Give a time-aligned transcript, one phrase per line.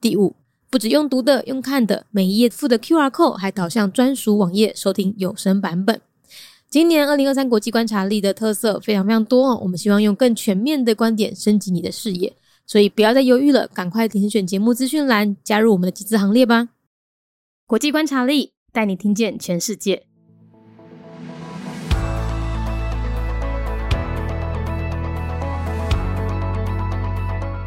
[0.00, 0.36] 第五，
[0.70, 6.00] 不止用读的，用看的，每一页附的 QR code 还导向专属网页收听有声版本。
[6.70, 12.32] 今年二零二三国际观察力的特色非常非常多哦，我们希望用更全面的观点升级你的视野。
[12.64, 16.68] 所以不要再犹豫了，赶快点选节目资讯栏，加入我们的集资行列吧！
[17.66, 20.04] 国际观察力带你听见全世界。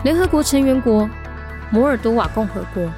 [0.03, 1.09] 联合国成员国
[1.71, 2.91] 摩尔多瓦共和国。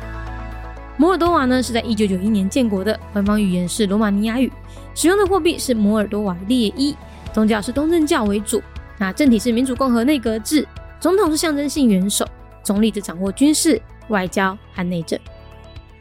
[0.97, 4.51] 摩尔多瓦呢是在一九九一年建国的，官方语言是罗马尼亚语，
[4.95, 6.95] 使用的货币是摩尔多瓦列伊，
[7.31, 8.61] 宗教是东正教为主，
[8.97, 10.67] 那政体是民主共和内阁制。
[10.99, 12.25] 总统是象征性元首，
[12.63, 15.19] 总理则掌握军事、外交和内政。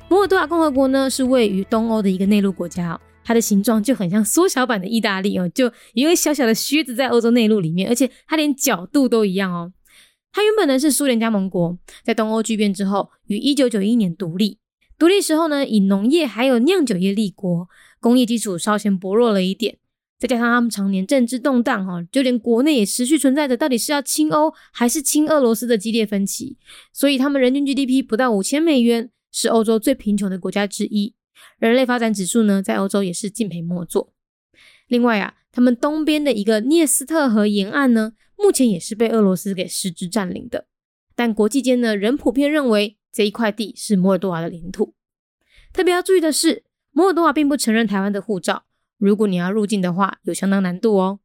[0.09, 9.73] 摩尔多瓦共和国呢，是位于东欧的一个内陆国家哦，它的形状就很像缩小版的意大利哦，就一个小小的靴子在欧洲内陆里面，而且它连角度都一样哦。
[10.33, 14.59] 它原本呢是苏联加盟国，在东欧剧变之后，于一九九一年独立。
[14.99, 17.69] 独立时候呢，以农业还有酿酒业立国，
[18.01, 19.79] 工业基础稍显薄弱了一点。
[20.19, 26.57] 再加上他们常年政治动荡，哈，就连国内也持续存在着到底是要亲欧还是亲俄罗斯的激烈分歧，
[26.93, 31.13] 所以他们人均 GDP 不到五千美元，是欧洲最贫穷的国家之一。
[31.59, 34.13] 人类发展指数呢，在欧洲也是敬陪末座。
[34.87, 40.67] 另外啊，他们东边的一个涅斯特河沿岸呢，目前也是被俄罗斯给实质占领的。
[41.15, 44.95] 但国际间呢，仍普遍认为这一块地是摩尔多瓦的领土。
[45.73, 48.65] 特别要注意的是，摩尔多瓦并不承认台湾的护照。
[48.99, 51.21] 如果你要入境的话，有相当难度哦。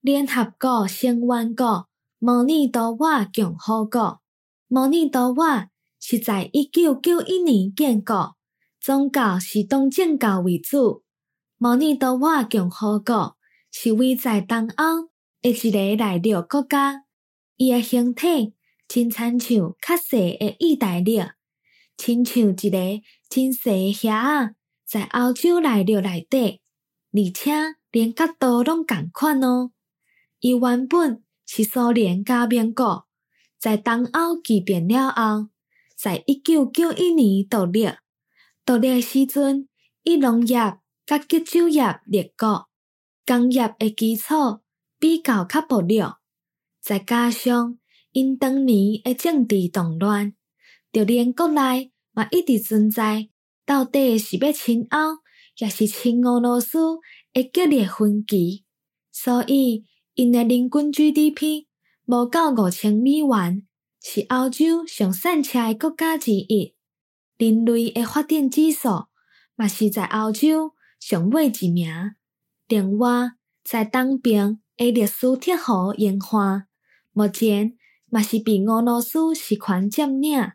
[0.00, 1.88] 联合国成员国
[2.18, 4.20] 摩尼多瓦共和国，
[4.68, 8.36] 摩尼多瓦是在一九九一年建国，
[8.80, 11.02] 宗教是东正教为主。
[11.56, 13.36] 摩尼多瓦共和国
[13.70, 15.10] 是位在东欧
[15.46, 17.04] 一个内陆国家，
[17.58, 18.54] 伊诶形体
[18.88, 21.20] 真亲像较细诶意大利，
[21.98, 22.78] 亲像一个
[23.28, 24.54] 真细诶遐仔。
[24.86, 26.62] 在欧洲内陆内底，
[27.12, 27.52] 而且
[27.90, 29.72] 连角度拢共款哦。
[30.40, 33.06] 伊原本是苏联加盟国，
[33.58, 35.48] 在东欧剧变了后，
[35.94, 37.90] 在一九九一年独立。
[38.64, 39.68] 独立时阵，
[40.04, 42.66] 伊农业甲吉酒业立国，
[43.26, 44.60] 工业诶基础
[45.04, 46.16] 比较较薄弱。
[46.80, 47.78] 再加上
[48.12, 50.32] 因当年的政治动乱，
[50.90, 53.28] 就连国内嘛一直存在。
[53.66, 55.18] 到底是要亲欧，
[55.58, 56.78] 也是亲俄罗斯
[57.34, 58.64] 的激烈分歧，
[59.12, 59.84] 所以
[60.14, 61.66] 因的人均 GDP
[62.06, 63.66] 无到五千美元，
[64.00, 66.74] 是欧洲上散车的国家之一。
[67.36, 68.88] 人类的发展指数
[69.54, 71.92] 嘛是在欧洲上尾一名。
[72.68, 73.32] 另外，
[73.62, 76.64] 在东边的历史铁河演化，
[77.12, 77.76] 目前
[78.10, 80.52] 嘛是被俄罗斯实权占领，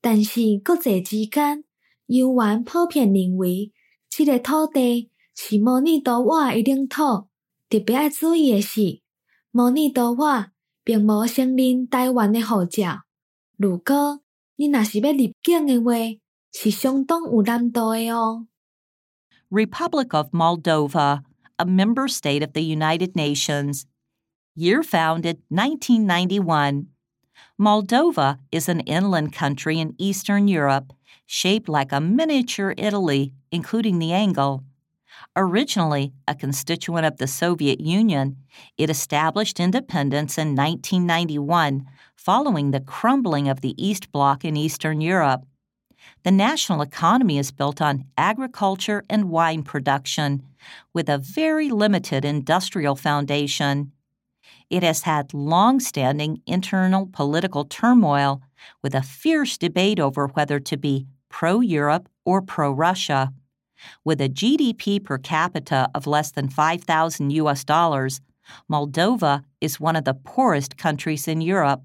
[0.00, 1.64] 但是国际之间。
[2.06, 3.70] 游玩普遍认为，
[4.08, 7.28] 这个土地是摩尼多瓦的领土。
[7.68, 9.00] 特别要注意的是，
[9.52, 10.50] 摩尼多瓦
[10.82, 13.02] 并无承认台湾的护照。
[13.56, 14.20] 如果
[14.56, 15.92] 你若是要入境的话，
[16.52, 18.48] 是相当有难度的哦。
[19.48, 21.22] Republic of Moldova,
[21.60, 23.84] a member state of the United Nations.
[24.54, 26.86] Year founded 1991.
[27.60, 30.94] Moldova is an inland country in Eastern Europe
[31.26, 34.64] shaped like a miniature Italy, including the angle.
[35.36, 38.38] Originally a constituent of the Soviet Union,
[38.78, 45.44] it established independence in 1991 following the crumbling of the East Bloc in Eastern Europe.
[46.22, 50.42] The national economy is built on agriculture and wine production,
[50.92, 53.92] with a very limited industrial foundation.
[54.68, 58.42] It has had long standing internal political turmoil,
[58.82, 63.32] with a fierce debate over whether to be pro Europe or pro Russia.
[64.04, 68.20] With a GDP per capita of less than 5,000 US dollars,
[68.70, 71.82] Moldova is one of the poorest countries in Europe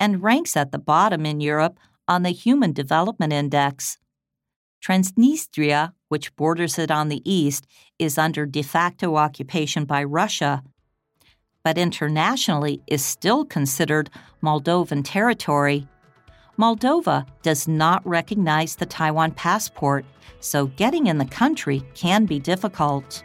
[0.00, 3.98] and ranks at the bottom in Europe on the Human Development Index.
[4.84, 7.66] Transnistria, which borders it on the east,
[7.98, 10.62] is under de facto occupation by Russia,
[11.62, 14.10] but internationally is still considered
[14.42, 15.88] Moldovan territory
[16.58, 20.04] Moldova does not recognize the Taiwan passport,
[20.38, 23.24] so getting in the country can be difficult.